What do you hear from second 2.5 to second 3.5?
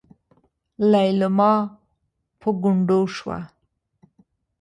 ګونډو شوه.